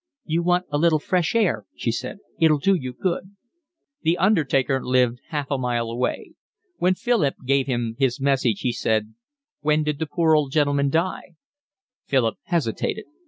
"You 0.25 0.41
want 0.41 0.65
a 0.71 0.79
little 0.79 0.97
fresh 0.97 1.35
air," 1.35 1.67
she 1.75 1.91
said, 1.91 2.17
"it'll 2.39 2.57
do 2.57 2.73
you 2.73 2.91
good." 2.91 3.35
The 4.01 4.17
undertaker 4.17 4.83
lived 4.83 5.19
half 5.27 5.51
a 5.51 5.59
mile 5.59 5.91
away. 5.91 6.33
When 6.77 6.95
Philip 6.95 7.35
gave 7.45 7.67
him 7.67 7.95
his 7.99 8.19
message, 8.19 8.61
he 8.61 8.71
said: 8.71 9.13
"When 9.59 9.83
did 9.83 9.99
the 9.99 10.07
poor 10.07 10.33
old 10.33 10.51
gentleman 10.53 10.89
die?" 10.89 11.35
Philip 12.07 12.39
hesitated. 12.45 13.05